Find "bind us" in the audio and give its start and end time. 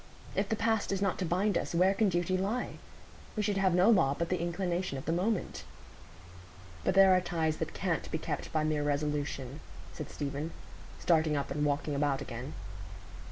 1.27-1.75